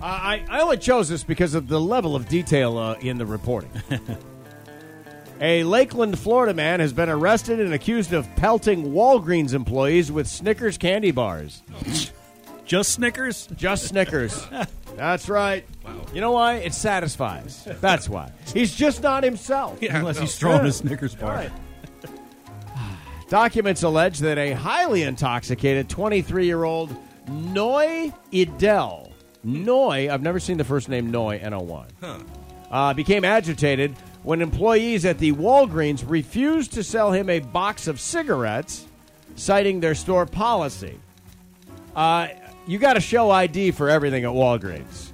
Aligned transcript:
Uh, 0.00 0.04
I, 0.04 0.44
I 0.48 0.60
only 0.60 0.76
chose 0.78 1.08
this 1.08 1.24
because 1.24 1.54
of 1.54 1.68
the 1.68 1.80
level 1.80 2.14
of 2.14 2.28
detail 2.28 2.78
uh, 2.78 2.94
in 3.00 3.18
the 3.18 3.26
reporting. 3.26 3.70
A 5.40 5.62
Lakeland, 5.62 6.18
Florida 6.18 6.52
man 6.52 6.80
has 6.80 6.92
been 6.92 7.08
arrested 7.08 7.60
and 7.60 7.72
accused 7.72 8.12
of 8.12 8.26
pelting 8.36 8.86
Walgreens 8.92 9.54
employees 9.54 10.10
with 10.10 10.26
Snickers 10.26 10.76
candy 10.78 11.12
bars. 11.12 11.62
Just 12.64 12.92
Snickers? 12.92 13.48
Just 13.56 13.86
Snickers. 13.86 14.44
That's 14.96 15.28
right. 15.28 15.64
You 16.12 16.20
know 16.20 16.32
why? 16.32 16.54
It 16.56 16.74
satisfies. 16.74 17.64
That's 17.80 18.08
why. 18.08 18.32
He's 18.52 18.74
just 18.74 19.00
not 19.00 19.22
himself. 19.22 19.80
Unless 19.80 20.18
he's 20.18 20.36
throwing 20.36 20.62
Yeah. 20.62 20.68
a 20.68 20.72
Snickers 20.72 21.14
bar. 21.14 21.34
Right. 21.34 21.50
Documents 23.28 23.84
allege 23.84 24.18
that 24.20 24.38
a 24.38 24.52
highly 24.52 25.02
intoxicated 25.04 25.88
23 25.88 26.46
year 26.46 26.64
old 26.64 26.94
Noy 27.28 28.12
Idel, 28.32 29.07
Noy, 29.44 30.12
I've 30.12 30.22
never 30.22 30.40
seen 30.40 30.58
the 30.58 30.64
first 30.64 30.88
name 30.88 31.10
Noy, 31.10 31.38
N 31.42 31.54
O 31.54 31.60
Y, 31.60 31.86
uh, 32.70 32.94
became 32.94 33.24
agitated 33.24 33.94
when 34.22 34.42
employees 34.42 35.04
at 35.04 35.18
the 35.18 35.32
Walgreens 35.32 36.04
refused 36.06 36.72
to 36.74 36.82
sell 36.82 37.12
him 37.12 37.30
a 37.30 37.40
box 37.40 37.86
of 37.86 38.00
cigarettes, 38.00 38.86
citing 39.36 39.80
their 39.80 39.94
store 39.94 40.26
policy. 40.26 40.98
Uh, 41.94 42.28
you 42.66 42.78
got 42.78 42.94
to 42.94 43.00
show 43.00 43.30
ID 43.30 43.70
for 43.70 43.88
everything 43.88 44.24
at 44.24 44.30
Walgreens. 44.30 45.10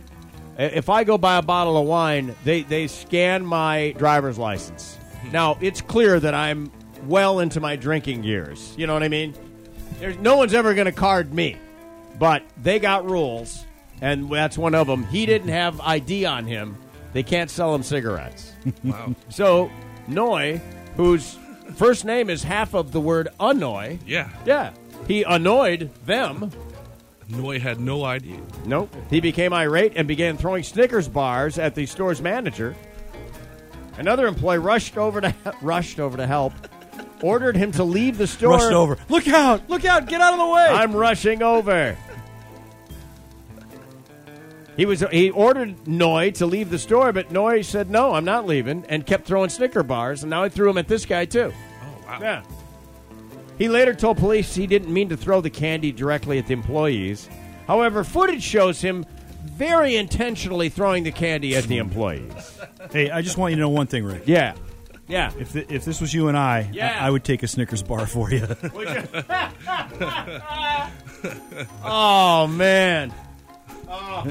If 0.59 0.89
I 0.89 1.05
go 1.05 1.19
buy 1.19 1.37
a 1.37 1.43
bottle 1.43 1.77
of 1.77 1.87
wine, 1.87 2.35
they, 2.45 2.63
they 2.63 2.87
scan 2.87 3.45
my 3.45 3.95
driver's 3.99 4.39
license. 4.39 4.97
Now, 5.33 5.59
it's 5.61 5.81
clear 5.81 6.21
that 6.21 6.35
I'm 6.35 6.71
well 7.07 7.41
into 7.41 7.61
my 7.61 7.77
drinking 7.77 8.25
years. 8.25 8.75
You 8.77 8.87
know 8.87 8.95
what 8.95 9.03
I 9.03 9.09
mean? 9.09 9.35
There's, 9.99 10.17
no 10.19 10.37
one's 10.37 10.55
ever 10.55 10.75
going 10.75 10.87
to 10.87 10.93
card 10.93 11.35
me. 11.35 11.57
But 12.19 12.45
they 12.63 12.79
got 12.79 13.09
rules, 13.09 13.65
and 14.01 14.31
that's 14.31 14.57
one 14.59 14.75
of 14.75 14.87
them. 14.87 15.05
He 15.05 15.27
didn't 15.27 15.49
have 15.49 15.81
ID 15.81 16.25
on 16.27 16.47
him. 16.47 16.77
They 17.13 17.23
can't 17.23 17.51
sell 17.51 17.75
him 17.75 17.83
cigarettes. 17.83 18.53
Wow. 18.85 19.15
So, 19.29 19.71
Noy, 20.09 20.61
whose 20.97 21.39
first 21.75 22.05
name 22.05 22.31
is 22.31 22.43
half 22.43 22.75
of 22.75 22.93
the 22.93 23.01
word 23.01 23.29
annoy, 23.39 23.99
Yeah. 24.07 24.31
yeah, 24.47 24.73
he 25.07 25.23
annoyed 25.23 25.91
them. 26.07 26.51
Noy 27.29 27.59
had 27.61 27.79
no 27.81 28.05
idea. 28.05 28.39
Nope. 28.67 28.95
He 29.11 29.21
became 29.21 29.53
irate 29.53 29.93
and 29.97 30.07
began 30.09 30.37
throwing 30.37 30.63
Snickers 30.63 31.09
bars 31.09 31.59
at 31.59 31.75
the 31.75 31.87
store's 31.87 32.21
manager. 32.23 32.75
Another 33.97 34.27
employee 34.27 34.59
rushed 34.59 34.97
over 34.99 35.21
to 35.21 35.35
rushed 35.63 36.01
over 36.01 36.17
to 36.17 36.27
help, 36.27 36.53
ordered 37.23 37.57
him 37.57 37.71
to 37.73 37.85
leave 37.85 38.19
the 38.19 38.27
store. 38.27 38.55
Rushed 38.57 38.73
over. 38.73 38.99
Look 39.09 39.29
out! 39.29 39.69
Look 39.71 39.85
out! 39.85 40.07
Get 40.09 40.21
out 40.21 40.33
of 40.35 40.39
the 40.39 40.47
way! 40.47 40.67
I'm 40.71 40.95
rushing 40.95 41.43
over. 41.43 41.97
He 44.77 44.87
was 44.87 45.05
he 45.13 45.31
ordered 45.31 45.87
Noy 45.87 46.31
to 46.33 46.47
leave 46.47 46.71
the 46.71 46.79
store, 46.79 47.13
but 47.13 47.31
Noy 47.31 47.63
said 47.63 47.91
no, 47.91 48.15
I'm 48.15 48.25
not 48.25 48.47
leaving, 48.47 48.85
and 48.89 49.07
kept 49.07 49.27
throwing 49.27 49.51
Snicker 49.51 49.83
bars, 49.83 50.23
and 50.23 50.31
now 50.31 50.45
he 50.45 50.51
threw 50.51 50.67
them 50.69 50.79
at 50.79 50.89
this 50.89 51.07
guy 51.07 51.25
too. 51.27 51.53
Oh, 51.83 52.05
wow. 52.07 52.19
Yeah. 52.21 52.43
He 53.59 53.69
later 53.69 53.95
told 53.95 54.17
police 54.19 54.53
he 54.55 54.67
didn't 54.67 54.93
mean 54.93 55.09
to 55.11 55.17
throw 55.17 55.41
the 55.41 55.51
candy 55.51 55.93
directly 55.93 56.39
at 56.39 56.47
the 56.49 56.55
employees. 56.55 57.29
However, 57.69 58.03
footage 58.03 58.43
shows 58.43 58.81
him 58.81 59.07
very 59.45 59.95
intentionally 59.95 60.69
throwing 60.69 61.05
the 61.05 61.13
candy 61.13 61.55
at 61.55 61.65
the 61.65 61.79
employees. 61.79 62.59
hey, 62.91 63.11
I 63.11 63.23
just 63.23 63.39
want 63.39 63.53
you 63.53 63.57
to 63.57 63.61
know 63.61 63.69
one 63.69 63.87
thing, 63.87 64.05
Rick. 64.05 64.25
Yeah. 64.27 64.55
Yeah. 65.07 65.31
If, 65.39 65.53
th- 65.53 65.67
if 65.69 65.85
this 65.85 66.01
was 66.01 66.13
you 66.13 66.27
and 66.29 66.37
I, 66.37 66.69
Yeah. 66.73 66.99
I, 67.01 67.07
I 67.07 67.11
would 67.11 67.23
take 67.25 67.43
a 67.45 67.47
Snickers 67.47 67.83
bar 67.83 68.07
for 68.07 68.31
you. 68.33 68.45
Oh 71.85 72.47
man. 72.49 73.13
Oh. 73.89 74.31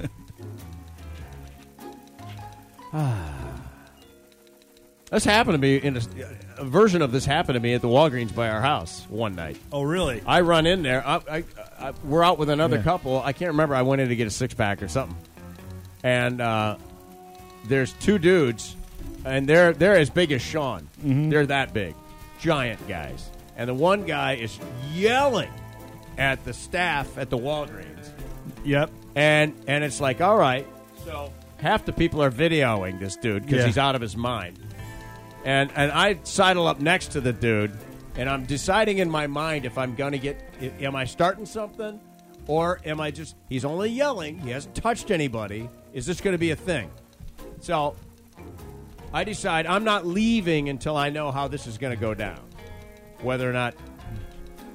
This 5.11 5.25
happened 5.25 5.53
to 5.53 5.57
me 5.59 5.77
in 5.77 5.97
a, 5.97 6.01
a 6.57 6.65
version 6.65 7.01
of 7.03 7.11
this 7.11 7.25
happened 7.25 7.55
to 7.55 7.59
me 7.59 7.73
at 7.73 7.81
the 7.81 7.87
Walgreens 7.87 8.33
by 8.33 8.49
our 8.49 8.61
house 8.61 9.05
one 9.09 9.35
night. 9.35 9.57
oh, 9.71 9.83
really? 9.83 10.23
I 10.25 10.41
run 10.41 10.65
in 10.65 10.81
there. 10.81 11.05
I, 11.07 11.15
I, 11.29 11.43
I, 11.79 11.93
we're 12.03 12.23
out 12.23 12.39
with 12.39 12.49
another 12.49 12.77
Yeah. 12.77 12.83
couple. 12.83 13.21
I 13.21 13.31
can't 13.33 13.51
remember. 13.51 13.75
I 13.75 13.83
went 13.83 14.01
in 14.01 14.09
to 14.09 14.15
get 14.15 14.25
a 14.27 14.31
six 14.31 14.53
pack 14.55 14.81
or 14.81 14.87
something, 14.87 15.15
and 16.03 16.41
uh, 16.41 16.77
there's 17.65 17.93
two 17.93 18.17
dudes, 18.17 18.75
and 19.23 19.47
they're 19.47 19.73
they're 19.73 19.97
as 19.97 20.09
big 20.09 20.31
as 20.31 20.41
Sean. 20.41 20.87
They're 21.03 21.45
that 21.45 21.73
big, 21.73 21.93
giant 22.39 22.87
guys. 22.87 23.29
And 23.55 23.69
the 23.69 23.73
one 23.75 24.05
guy 24.07 24.33
is 24.37 24.57
yelling 24.93 25.51
at 26.17 26.43
the 26.43 26.53
staff 26.53 27.19
at 27.19 27.29
the 27.29 27.37
Walgreens, 27.37 28.09
Yep. 28.63 28.89
and 29.15 29.53
and 29.67 29.83
it's 29.83 30.01
like, 30.01 30.21
all 30.21 30.37
right, 30.37 30.65
so 31.05 31.31
half 31.63 31.85
the 31.85 31.93
people 31.93 32.21
are 32.21 32.29
videoing 32.31 32.99
this 32.99 33.15
dude 33.15 33.43
because 33.43 33.59
Yeah. 33.59 33.65
he's 33.65 33.77
out 33.77 33.95
of 33.95 34.01
his 34.01 34.15
mind, 34.15 34.59
and 35.45 35.71
and 35.75 35.91
I 35.91 36.19
sidle 36.23 36.67
up 36.67 36.79
next 36.79 37.11
to 37.13 37.21
the 37.21 37.33
dude, 37.33 37.71
and 38.15 38.29
I'm 38.29 38.43
deciding 38.45 38.99
in 38.99 39.09
my 39.09 39.25
mind 39.27 39.65
if 39.65 39.77
I'm 39.77 39.95
gonna 39.95 40.17
get, 40.19 40.39
am 40.79 40.95
I 40.95 41.05
starting 41.05 41.45
something, 41.45 41.99
or 42.47 42.79
am 42.85 42.99
I 43.01 43.09
just? 43.11 43.35
He's 43.49 43.65
only 43.65 43.89
yelling. 43.89 44.37
He 44.39 44.51
hasn't 44.51 44.75
touched 44.75 45.09
anybody. 45.11 45.69
Is 45.93 46.05
this 46.05 46.19
going 46.21 46.33
to 46.33 46.39
be 46.39 46.49
a 46.51 46.55
thing? 46.55 46.89
So 47.61 47.95
I 49.13 49.23
decide 49.23 49.65
I'm 49.67 49.83
not 49.83 50.05
leaving 50.05 50.69
until 50.69 50.97
I 50.97 51.09
know 51.11 51.31
how 51.31 51.47
this 51.47 51.67
is 51.67 51.77
going 51.77 51.95
to 51.95 51.99
go 52.01 52.13
down, 52.13 52.39
whether 53.21 53.49
or 53.49 53.53
not. 53.53 53.75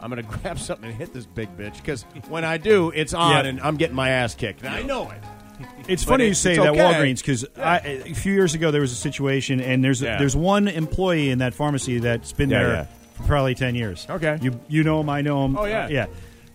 I'm 0.00 0.10
going 0.10 0.22
to 0.28 0.38
grab 0.38 0.60
something 0.60 0.88
and 0.91 0.97
hit 0.97 1.12
this 1.12 1.26
big 1.26 1.55
bitch 1.56 1.76
because 1.78 2.03
when 2.28 2.44
I 2.44 2.56
do, 2.56 2.91
it's 2.94 3.15
on 3.15 3.32
Yeah. 3.32 3.50
and 3.50 3.60
I'm 3.60 3.76
getting 3.76 3.97
my 3.97 4.10
ass 4.10 4.37
kicked. 4.37 4.62
And 4.62 4.72
I 4.72 4.82
know 4.82 5.10
it. 5.10 5.19
It's 5.88 6.04
funny 6.04 6.24
it- 6.24 6.28
you 6.28 6.34
say 6.34 6.56
that 6.56 6.69
okay. 6.69 6.78
Walgreens 6.80 7.19
because 7.19 7.44
a 7.56 8.12
few 8.14 8.32
years 8.32 8.54
ago 8.54 8.70
there 8.70 8.80
was 8.82 8.92
a 8.92 8.96
situation 8.96 9.60
and 9.60 9.82
there's 9.82 10.00
Yeah. 10.02 10.19
there's 10.19 10.36
one 10.36 10.69
employee 10.69 11.30
in 11.30 11.38
that 11.38 11.54
pharmacy 11.54 11.98
that's 11.98 12.32
been 12.32 12.50
Yeah, 12.50 12.58
there 12.62 12.72
yeah. 12.74 12.86
for 13.14 13.22
probably 13.24 13.54
ten 13.54 13.74
years. 13.74 14.06
Okay. 14.08 14.38
you 14.42 14.58
you 14.69 14.84
know 14.84 15.00
him, 15.00 15.08
I 15.08 15.22
know 15.22 15.44
him. 15.44 15.56
Oh, 15.56 15.64
yeah. 15.64 15.84
Uh, 15.84 15.88
yeah, 15.88 16.06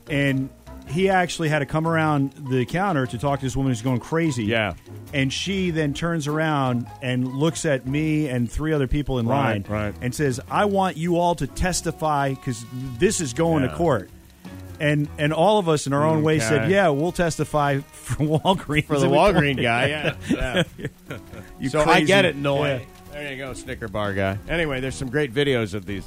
and 0.09 0.49
he 0.87 1.09
actually 1.09 1.47
had 1.47 1.59
to 1.59 1.65
come 1.65 1.87
around 1.87 2.33
the 2.49 2.65
counter 2.65 3.05
to 3.07 3.17
talk 3.17 3.39
to 3.39 3.45
this 3.45 3.55
woman 3.55 3.71
who's 3.71 3.81
going 3.81 4.01
crazy. 4.01 4.43
Yeah. 4.45 4.73
and 5.13 5.31
she 5.31 5.69
then 5.71 5.93
turns 5.93 6.27
around 6.27 6.87
and 7.01 7.27
looks 7.27 7.65
at 7.65 7.85
me 7.87 8.27
and 8.27 8.51
three 8.51 8.73
other 8.73 8.87
people 8.87 9.19
in 9.19 9.27
Right, 9.27 9.53
line 9.53 9.65
right. 9.69 9.95
and 10.01 10.13
says, 10.13 10.39
"I 10.51 10.65
want 10.65 10.97
you 10.97 11.17
all 11.17 11.35
to 11.35 11.47
testify 11.47 12.29
because 12.29 12.65
this 12.99 13.21
is 13.21 13.33
going 13.33 13.63
Yeah. 13.63 13.69
to 13.69 13.75
court." 13.75 14.09
And 14.79 15.07
and 15.17 15.31
all 15.33 15.59
of 15.59 15.69
us 15.69 15.87
in 15.87 15.93
our 15.93 16.03
own 16.05 16.23
way 16.23 16.39
said, 16.39 16.69
"Yeah, 16.69 16.89
we'll 16.89 17.11
testify 17.11 17.79
for 17.91 18.15
Walgreens 18.23 18.85
For 18.85 18.99
the 18.99 19.07
Walgreen 19.19 19.61
guy, 19.61 19.87
yeah. 19.87 20.15
yeah. 20.29 20.63
You 21.59 21.69
so 21.69 21.81
I 21.81 22.01
get 22.01 22.25
it, 22.25 22.35
Noy. 22.35 22.81
Yeah. 22.81 22.85
There 23.11 23.31
you 23.31 23.37
go, 23.37 23.53
Snicker 23.53 23.87
bar 23.87 24.13
guy. 24.13 24.37
Anyway, 24.49 24.79
there's 24.81 24.95
some 24.95 25.09
great 25.09 25.33
videos 25.33 25.73
of 25.75 25.85
these 25.85 26.03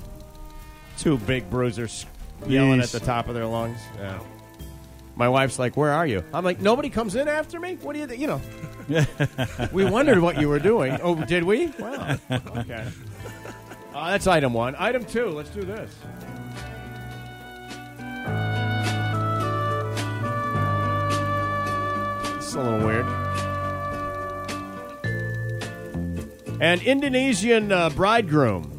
two 0.99 1.17
big 1.19 1.49
bruisers 1.49 2.05
yelling 2.47 2.81
Yes. 2.81 2.95
at 2.95 3.01
the 3.01 3.07
top 3.07 3.29
of 3.29 3.35
their 3.35 3.47
lungs. 3.47 3.79
Yeah. 3.99 4.19
My 5.15 5.29
wife's 5.29 5.59
like, 5.59 5.77
"Where 5.77 5.93
are 5.93 6.07
you?" 6.07 6.23
I'm 6.35 6.45
like, 6.45 6.61
"Nobody 6.61 6.91
comes 6.91 7.15
in 7.15 7.29
after 7.29 7.59
me. 7.61 7.77
What 7.81 7.95
do 7.95 8.01
you, 8.01 8.07
th-? 8.07 8.21
you 8.21 8.27
know?" 8.27 8.41
we 9.73 9.85
wondered 9.85 10.19
what 10.21 10.39
you 10.41 10.49
were 10.49 10.59
doing. 10.59 10.99
Oh, 11.03 11.15
did 11.15 11.45
we? 11.45 11.73
Well, 11.79 12.19
okay. 12.31 12.87
Uh, 13.95 14.11
that's 14.11 14.27
item 14.27 14.53
one. 14.53 14.75
Item 14.79 15.05
two. 15.07 15.29
Let's 15.31 15.49
do 15.51 15.63
this. 15.63 15.91
A 22.57 22.63
little 22.63 22.87
weird. 22.87 23.07
An 26.61 26.81
Indonesian 26.81 27.71
uh, 27.71 27.91
bridegroom 27.91 28.73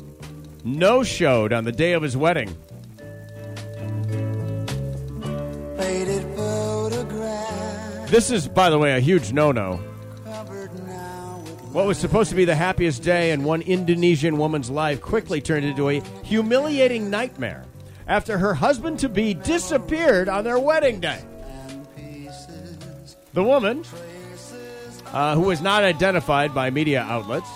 no 0.64 1.04
showed 1.04 1.54
on 1.54 1.64
the 1.64 1.72
day 1.72 1.94
of 1.94 2.02
his 2.02 2.18
wedding. 2.18 2.56
This 8.08 8.32
is, 8.32 8.48
by 8.48 8.70
the 8.70 8.80
way, 8.80 8.96
a 8.96 9.00
huge 9.00 9.34
no 9.34 9.52
no. 9.52 9.76
What 11.74 11.86
was 11.86 11.98
supposed 11.98 12.30
to 12.30 12.36
be 12.36 12.46
the 12.46 12.56
happiest 12.56 13.04
day 13.04 13.32
in 13.32 13.44
one 13.44 13.62
Indonesian 13.62 14.38
woman's 14.38 14.70
life 14.70 15.02
quickly 15.02 15.42
turned 15.42 15.66
into 15.66 15.90
a 15.90 16.02
humiliating 16.24 17.10
nightmare 17.10 17.66
after 18.08 18.38
her 18.38 18.54
husband 18.54 19.00
to 19.00 19.10
be 19.10 19.34
disappeared 19.34 20.30
on 20.30 20.46
their 20.46 20.58
wedding 20.58 21.02
day. 21.02 21.22
The 23.38 23.44
woman, 23.44 23.84
uh, 25.13 25.36
who 25.36 25.42
was 25.42 25.62
not 25.62 25.84
identified 25.84 26.56
by 26.56 26.72
media 26.72 27.04
outlets, 27.04 27.48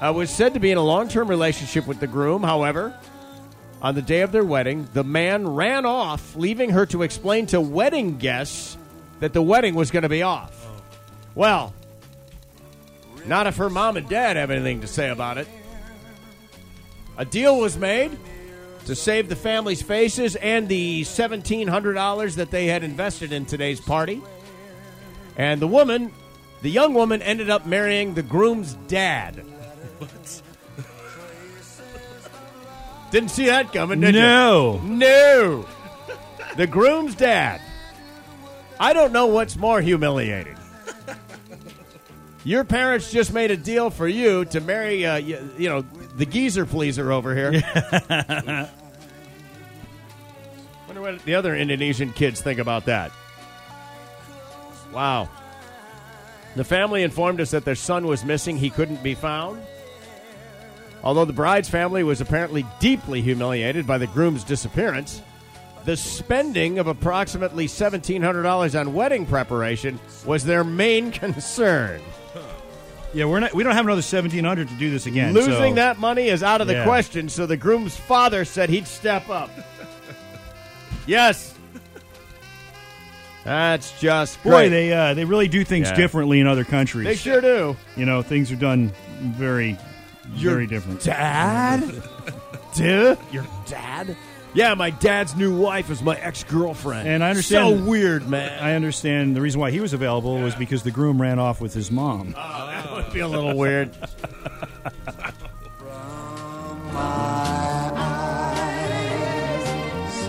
uh, 0.00 0.10
was 0.16 0.30
said 0.30 0.54
to 0.54 0.60
be 0.60 0.70
in 0.70 0.78
a 0.78 0.82
long 0.82 1.08
term 1.08 1.28
relationship 1.28 1.86
with 1.86 2.00
the 2.00 2.06
groom. 2.06 2.42
However, 2.42 2.98
on 3.82 3.94
the 3.94 4.00
day 4.00 4.22
of 4.22 4.32
their 4.32 4.46
wedding, 4.46 4.88
the 4.94 5.04
man 5.04 5.46
ran 5.46 5.84
off, 5.84 6.34
leaving 6.36 6.70
her 6.70 6.86
to 6.86 7.02
explain 7.02 7.44
to 7.48 7.60
wedding 7.60 8.16
guests 8.16 8.78
that 9.20 9.34
the 9.34 9.42
wedding 9.42 9.74
was 9.74 9.90
going 9.90 10.04
to 10.04 10.08
be 10.08 10.22
off. 10.22 10.66
Well, 11.34 11.74
not 13.26 13.46
if 13.46 13.58
her 13.58 13.68
mom 13.68 13.98
and 13.98 14.08
dad 14.08 14.36
have 14.38 14.50
anything 14.50 14.80
to 14.80 14.86
say 14.86 15.10
about 15.10 15.36
it. 15.36 15.48
A 17.18 17.26
deal 17.26 17.58
was 17.58 17.76
made 17.76 18.18
to 18.86 18.94
save 18.94 19.28
the 19.28 19.36
family's 19.36 19.82
faces 19.82 20.34
and 20.34 20.66
the 20.66 21.02
$1,700 21.02 22.36
that 22.36 22.50
they 22.50 22.68
had 22.68 22.82
invested 22.82 23.32
in 23.32 23.44
today's 23.44 23.82
party. 23.82 24.22
And 25.36 25.60
the 25.60 25.66
woman, 25.68 26.12
the 26.62 26.70
young 26.70 26.94
woman, 26.94 27.20
ended 27.22 27.50
up 27.50 27.66
marrying 27.66 28.14
the 28.14 28.22
groom's 28.22 28.74
dad. 28.88 29.44
Didn't 33.10 33.30
see 33.30 33.46
that 33.46 33.72
coming, 33.72 34.00
did 34.00 34.14
No. 34.14 34.80
you? 34.82 34.88
No. 34.88 35.66
The 36.56 36.66
groom's 36.66 37.14
dad. 37.14 37.60
I 38.80 38.92
don't 38.92 39.12
know 39.12 39.26
what's 39.26 39.56
more 39.56 39.80
humiliating. 39.80 40.56
Your 42.44 42.64
parents 42.64 43.10
just 43.10 43.32
made 43.32 43.50
a 43.50 43.56
deal 43.56 43.90
for 43.90 44.06
you 44.06 44.44
to 44.46 44.60
marry, 44.60 45.04
uh, 45.04 45.16
you, 45.16 45.50
you 45.58 45.68
know, 45.68 45.82
the 46.16 46.26
geezer 46.26 46.64
pleaser 46.66 47.10
over 47.10 47.34
here. 47.34 47.52
Wonder 50.86 51.00
what 51.00 51.24
the 51.24 51.34
other 51.34 51.56
Indonesian 51.56 52.12
kids 52.12 52.40
think 52.40 52.58
about 52.60 52.84
that. 52.86 53.10
Wow. 54.92 55.28
The 56.54 56.64
family 56.64 57.02
informed 57.02 57.40
us 57.40 57.50
that 57.50 57.64
their 57.64 57.74
son 57.74 58.06
was 58.06 58.24
missing. 58.24 58.56
He 58.56 58.70
couldn't 58.70 59.02
be 59.02 59.14
found. 59.14 59.60
Although 61.04 61.26
the 61.26 61.32
bride's 61.32 61.68
family 61.68 62.02
was 62.02 62.20
apparently 62.20 62.64
deeply 62.80 63.20
humiliated 63.22 63.86
by 63.86 63.98
the 63.98 64.06
groom's 64.06 64.42
disappearance, 64.42 65.20
the 65.84 65.96
spending 65.96 66.78
of 66.78 66.86
approximately 66.88 67.66
$1,700 67.66 68.80
on 68.80 68.94
wedding 68.94 69.26
preparation 69.26 70.00
was 70.24 70.44
their 70.44 70.64
main 70.64 71.10
concern. 71.12 72.00
Yeah, 73.14 73.26
we're 73.26 73.40
not. 73.40 73.54
We 73.54 73.62
don't 73.62 73.74
have 73.74 73.86
another 73.86 74.02
seventeen 74.02 74.44
hundred 74.44 74.68
to 74.68 74.74
do 74.74 74.90
this 74.90 75.06
again. 75.06 75.32
Losing 75.32 75.52
so- 75.52 75.74
that 75.76 75.98
money 75.98 76.26
is 76.28 76.42
out 76.42 76.60
of 76.60 76.66
the 76.66 76.74
Yeah. 76.74 76.84
question, 76.84 77.28
so 77.30 77.46
the 77.46 77.56
groom's 77.56 77.96
father 77.96 78.44
said 78.44 78.68
he'd 78.68 78.86
step 78.86 79.30
up. 79.30 79.48
yes. 81.06 81.54
That's 83.46 83.98
just 84.00 84.42
Boy, 84.42 84.68
they 84.68 84.92
uh, 84.92 85.14
they 85.14 85.24
really 85.24 85.48
do 85.48 85.64
things 85.64 85.88
Yeah. 85.88 85.94
differently 85.96 86.40
in 86.40 86.46
other 86.46 86.64
countries. 86.64 87.04
They 87.06 87.14
sure 87.16 87.40
do. 87.40 87.76
You 87.96 88.04
know, 88.04 88.20
things 88.22 88.50
are 88.52 88.56
done 88.56 88.92
very, 89.20 89.78
very 90.26 90.66
different. 90.66 91.00
Dad? 91.02 91.80
Dude? 92.74 93.18
Your 93.32 93.46
dad? 93.66 94.16
Yeah, 94.52 94.74
my 94.74 94.90
dad's 94.90 95.36
new 95.36 95.54
wife 95.56 95.90
is 95.90 96.02
my 96.02 96.16
ex 96.16 96.42
girlfriend. 96.44 97.06
And 97.08 97.22
I 97.22 97.30
understand- 97.30 97.78
So 97.78 97.84
weird, 97.84 98.28
man. 98.28 98.58
I 98.62 98.74
understand 98.74 99.36
the 99.36 99.40
reason 99.42 99.60
why 99.60 99.70
he 99.70 99.80
was 99.80 99.92
available 99.92 100.38
was 100.40 100.54
because 100.54 100.82
the 100.82 100.90
groom 100.90 101.20
ran 101.20 101.38
off 101.38 101.60
with 101.60 101.72
his 101.74 101.90
mom. 101.90 102.34
Oh, 102.36 102.66
that 102.66 102.90
would 102.92 103.12
be 103.12 103.20
a 103.20 103.28
little 103.28 103.56
weird. 103.56 103.90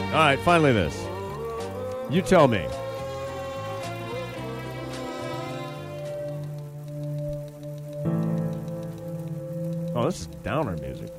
All 0.08 0.24
right, 0.24 0.40
finally 0.40 0.72
this. 0.74 0.98
You 2.10 2.22
tell 2.22 2.48
me. 2.48 2.66
Oh, 9.98 10.06
this 10.06 10.20
is 10.22 10.28
downer 10.44 10.78
music. 10.78 11.12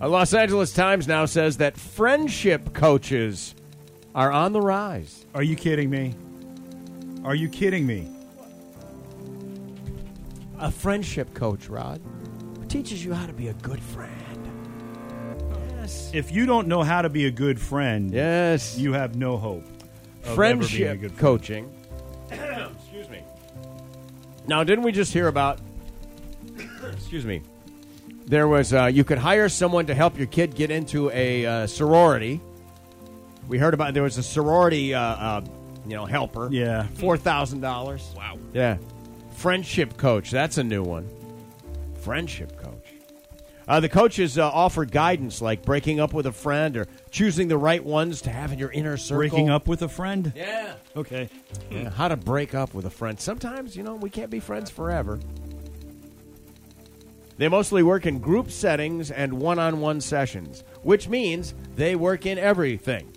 A 0.00 0.08
Los 0.08 0.32
Angeles 0.32 0.72
Times 0.72 1.06
now 1.06 1.26
says 1.26 1.58
that 1.58 1.76
friendship 1.76 2.72
coaches 2.72 3.54
are 4.14 4.32
on 4.32 4.54
the 4.54 4.62
rise. 4.62 5.26
Are 5.34 5.42
you 5.42 5.56
kidding 5.56 5.90
me? 5.90 6.14
Are 7.22 7.34
you 7.34 7.50
kidding 7.50 7.86
me? 7.86 8.10
A 10.58 10.70
friendship 10.70 11.34
coach, 11.34 11.68
Rod, 11.68 12.00
teaches 12.70 13.04
you 13.04 13.12
how 13.12 13.26
to 13.26 13.32
be 13.34 13.48
a 13.48 13.54
good 13.54 13.80
friend. 13.80 14.50
Yes. 15.76 16.10
If 16.14 16.32
you 16.32 16.46
don't 16.46 16.66
know 16.66 16.82
how 16.82 17.02
to 17.02 17.10
be 17.10 17.26
a 17.26 17.30
good 17.30 17.60
friend, 17.60 18.10
Yes. 18.10 18.78
you 18.78 18.94
have 18.94 19.16
no 19.16 19.36
hope. 19.36 19.64
of 19.64 19.68
ever 19.68 19.76
being 20.24 20.30
a 20.30 20.34
friendship 20.36 20.98
friend. 21.00 21.18
coaching. 21.18 21.70
Excuse 24.44 24.48
me. 24.48 24.54
Now, 24.54 24.64
didn't 24.64 24.84
we 24.84 24.92
just 24.92 25.12
hear 25.12 25.28
about? 25.28 25.60
excuse 26.92 27.24
me. 27.24 27.42
There 28.26 28.48
was 28.48 28.72
uh, 28.72 28.86
you 28.86 29.04
could 29.04 29.18
hire 29.18 29.48
someone 29.48 29.86
to 29.86 29.94
help 29.94 30.16
your 30.16 30.26
kid 30.26 30.54
get 30.54 30.70
into 30.70 31.10
a 31.10 31.44
uh, 31.46 31.66
sorority. 31.66 32.40
We 33.48 33.58
heard 33.58 33.74
about 33.74 33.92
there 33.92 34.02
was 34.02 34.16
a 34.16 34.22
sorority, 34.22 34.94
uh, 34.94 35.00
uh, 35.00 35.40
you 35.86 35.94
know, 35.94 36.06
helper. 36.06 36.48
Yeah. 36.50 36.86
four 36.94 37.18
thousand 37.18 37.60
dollars. 37.60 38.10
Wow. 38.16 38.38
Yeah. 38.54 38.78
Friendship 39.32 39.98
coach. 39.98 40.30
That's 40.30 40.56
a 40.56 40.64
new 40.64 40.82
one. 40.82 41.08
Friendship 42.00 42.56
coach. 42.56 42.63
Uh, 43.66 43.80
the 43.80 43.88
coaches 43.88 44.36
uh, 44.36 44.48
offer 44.50 44.84
guidance 44.84 45.40
like 45.40 45.64
breaking 45.64 45.98
up 45.98 46.12
with 46.12 46.26
a 46.26 46.32
friend 46.32 46.76
or 46.76 46.86
choosing 47.10 47.48
the 47.48 47.56
right 47.56 47.82
ones 47.82 48.20
to 48.22 48.30
have 48.30 48.52
in 48.52 48.58
your 48.58 48.70
inner 48.70 48.96
circle. 48.96 49.18
Breaking 49.18 49.48
up 49.48 49.66
with 49.66 49.82
a 49.82 49.88
friend? 49.88 50.32
Yeah. 50.36 50.74
Okay. 50.94 51.30
Yeah, 51.70 51.88
How 51.90 52.08
to 52.08 52.16
break 52.16 52.54
up 52.54 52.74
with 52.74 52.84
a 52.84 52.90
friend. 52.90 53.18
Sometimes, 53.18 53.74
you 53.74 53.82
know, 53.82 53.94
we 53.94 54.10
can't 54.10 54.30
be 54.30 54.40
friends 54.40 54.70
forever. 54.70 55.18
They 57.36 57.48
mostly 57.48 57.82
work 57.82 58.06
in 58.06 58.18
group 58.18 58.50
settings 58.50 59.10
and 59.10 59.32
one 59.32 59.58
on 59.58 59.80
one 59.80 60.00
sessions, 60.00 60.62
which 60.82 61.08
means 61.08 61.54
they 61.74 61.96
work 61.96 62.26
in 62.26 62.38
everything. 62.38 63.12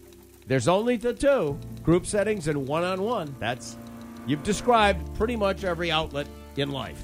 There's 0.47 0.67
only 0.67 0.95
the 0.95 1.13
two 1.13 1.59
group 1.83 2.05
settings 2.05 2.47
and 2.47 2.67
one 2.67 2.83
on 2.83 3.01
one. 3.03 3.35
That's, 3.37 3.77
you've 4.25 4.43
described 4.43 5.13
pretty 5.15 5.35
much 5.35 5.65
every 5.65 5.91
outlet 5.91 6.25
in 6.55 6.71
life 6.71 7.03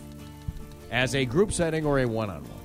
as 0.91 1.13
a 1.13 1.25
group 1.25 1.51
setting 1.51 1.85
or 1.85 1.99
a 1.99 2.05
one 2.05 2.29
on 2.29 2.41
one. 2.43 2.62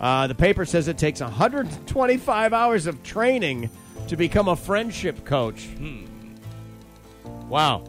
Uh, 0.00 0.26
the 0.26 0.34
paper 0.34 0.64
says 0.64 0.88
it 0.88 0.96
takes 0.98 1.20
125 1.20 2.52
hours 2.52 2.86
of 2.86 3.02
training 3.02 3.68
to 4.08 4.16
become 4.16 4.48
a 4.48 4.56
friendship 4.56 5.24
coach. 5.24 5.64
Hmm. 5.66 6.06
Wow. 7.48 7.84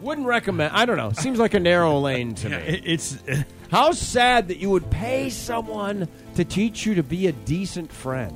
Wouldn't 0.00 0.26
recommend. 0.26 0.74
I 0.74 0.84
don't 0.86 0.96
know. 0.96 1.12
Seems 1.12 1.38
like 1.38 1.54
a 1.54 1.60
narrow 1.60 1.98
lane 2.00 2.34
to 2.36 2.48
me. 2.50 2.56
It's 2.84 3.18
How 3.70 3.92
sad 3.92 4.48
that 4.48 4.56
you 4.58 4.68
would 4.70 4.90
pay 4.90 5.30
someone 5.30 6.08
to 6.34 6.44
teach 6.44 6.84
you 6.84 6.96
to 6.96 7.02
be 7.04 7.28
a 7.28 7.32
decent 7.32 7.92
friend. 7.92 8.34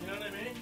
You 0.00 0.06
know 0.06 0.14
what 0.14 0.22
I 0.22 0.30
mean? 0.30 0.54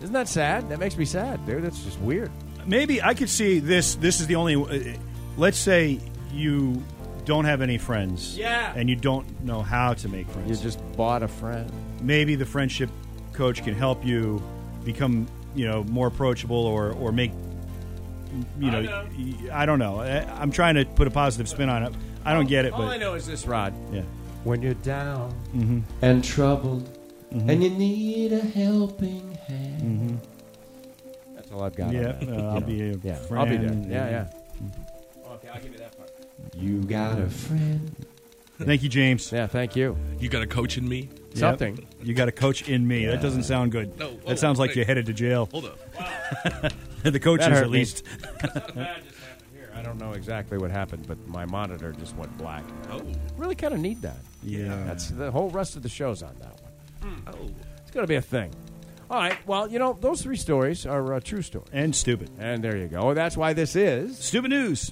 Isn't 0.00 0.14
that 0.14 0.26
sad? 0.28 0.70
That 0.70 0.78
makes 0.78 0.96
me 0.96 1.04
sad, 1.04 1.44
dude. 1.44 1.62
That's 1.62 1.84
just 1.84 2.00
weird. 2.00 2.30
maybe 2.64 3.02
I 3.02 3.12
could 3.12 3.28
see 3.28 3.58
this. 3.58 3.94
This 3.96 4.20
is 4.20 4.26
the 4.26 4.36
only. 4.36 4.54
Uh, 4.56 4.96
let's 5.36 5.58
say 5.58 6.00
you 6.32 6.82
don't 7.24 7.44
have 7.44 7.60
any 7.60 7.78
friends. 7.78 8.36
Yeah. 8.36 8.72
And 8.76 8.88
you 8.88 8.96
don't 8.96 9.26
know 9.44 9.62
how 9.62 9.94
to 9.94 10.08
make 10.08 10.28
friends. 10.28 10.50
You 10.50 10.56
just 10.56 10.80
bought 10.96 11.22
a 11.22 11.28
friend. 11.28 11.70
maybe 12.00 12.34
the 12.34 12.46
friendship 12.46 12.90
coach 13.32 13.62
can 13.64 13.74
help 13.74 14.04
you 14.04 14.42
become 14.84 15.26
you 15.54 15.66
know 15.66 15.84
more 15.84 16.08
approachable 16.08 16.56
or 16.66 16.92
or 16.92 17.12
make 17.12 17.32
you 18.58 18.70
know, 18.70 19.06
I 19.52 19.66
don't 19.66 19.78
know. 19.78 20.00
I, 20.00 20.20
I'm 20.40 20.50
trying 20.50 20.74
to 20.76 20.86
put 20.86 21.06
a 21.06 21.10
positive 21.10 21.48
spin 21.48 21.68
on 21.68 21.82
it. 21.82 21.92
I 22.24 22.32
don't 22.32 22.48
get 22.48 22.64
it, 22.64 22.72
All 22.72 22.82
I 22.82 22.96
know 22.96 23.12
is 23.14 23.26
this, 23.26 23.46
Rod. 23.46 23.74
yeah. 23.92 24.02
When 24.44 24.62
you're 24.62 24.72
down 24.74 25.30
mm-hmm. 25.54 25.80
and 26.00 26.24
troubled 26.24 26.88
mm-hmm. 27.32 27.50
and 27.50 27.62
you 27.62 27.70
need 27.70 28.32
a 28.32 28.40
helping 28.40 29.34
hand. 29.46 29.82
Mm-hmm. 29.82 31.34
That's 31.36 31.50
all 31.52 31.62
I've 31.62 31.76
got. 31.76 31.88
on 31.88 31.94
Yeah, 31.94 32.12
that. 32.12 32.28
uh, 32.28 32.42
I'll 32.54 32.60
know. 32.60 32.66
be 32.66 32.80
a 32.90 32.96
Yeah, 33.02 33.14
friend. 33.16 33.38
I'll 33.38 33.46
be 33.58 33.62
there. 33.62 33.90
Yeah, 33.90 34.10
yeah. 34.10 35.32
Okay, 35.34 35.48
I'll 35.48 35.60
give 35.60 35.72
you 35.72 35.78
that 35.78 35.94
part. 35.96 36.10
You 36.56 36.82
got 36.82 37.18
a 37.18 37.28
friend. 37.28 37.94
Thank 38.60 38.82
you, 38.82 38.88
James. 38.88 39.32
Yeah, 39.32 39.46
thank 39.46 39.74
you. 39.74 39.96
You 40.20 40.28
got 40.28 40.42
a 40.42 40.46
coach 40.46 40.78
in 40.78 40.88
me? 40.88 41.08
Yep. 41.30 41.36
Something. 41.38 41.86
You 42.02 42.14
got 42.14 42.28
a 42.28 42.32
coach 42.32 42.68
in 42.68 42.86
me. 42.86 43.06
That 43.06 43.20
doesn't 43.22 43.42
sound 43.44 43.72
good. 43.72 43.98
No, 43.98 44.08
hold 44.08 44.26
that 44.26 44.38
sounds 44.38 44.58
like 44.58 44.68
wait. 44.68 44.76
you're 44.76 44.84
headed 44.84 45.06
to 45.06 45.12
jail. 45.12 45.48
Hold 45.50 45.64
up. 45.64 45.78
the 47.02 47.18
coaches, 47.18 47.46
That 47.46 47.52
hurt 47.52 47.64
at 47.64 47.70
me. 47.70 47.78
least. 47.78 48.04
That 48.30 48.54
just 49.02 49.18
happened 49.18 49.50
here. 49.54 49.70
I 49.74 49.82
don't 49.82 49.98
know 49.98 50.12
exactly 50.12 50.58
what 50.58 50.70
happened, 50.70 51.06
but 51.08 51.18
my 51.26 51.44
monitor 51.46 51.92
just 51.92 52.14
went 52.16 52.36
black. 52.38 52.62
Oh. 52.90 53.00
Really 53.36 53.54
kind 53.56 53.74
of 53.74 53.80
need 53.80 54.02
that. 54.02 54.18
Yeah. 54.42 54.80
That's 54.86 55.08
the 55.08 55.30
whole 55.30 55.48
rest 55.50 55.74
of 55.76 55.82
the 55.82 55.88
show's 55.88 56.22
on 56.22 56.34
that 56.40 56.60
one. 57.02 57.22
Oh. 57.26 57.50
It's 57.80 57.90
going 57.90 58.04
to 58.04 58.08
be 58.08 58.16
a 58.16 58.22
thing. 58.22 58.52
All 59.10 59.18
right. 59.18 59.36
Well, 59.46 59.68
you 59.68 59.78
know, 59.78 59.96
those 60.00 60.22
three 60.22 60.36
stories 60.36 60.86
are 60.86 61.14
uh, 61.14 61.20
true 61.20 61.42
stories. 61.42 61.68
And 61.72 61.94
stupid. 61.94 62.30
And 62.38 62.64
there 62.64 62.76
you 62.78 62.88
go. 62.88 63.12
That's 63.12 63.36
why 63.36 63.52
this 63.52 63.76
is 63.76 64.18
Stupid 64.18 64.50
news. 64.50 64.90